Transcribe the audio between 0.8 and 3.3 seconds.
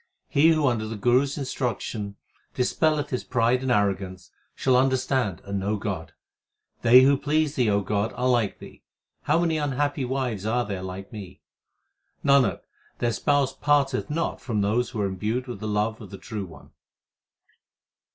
the Guru s instruction dispelleth his